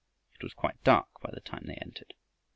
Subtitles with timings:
[0.33, 2.15] It was quite dark by the time they entered.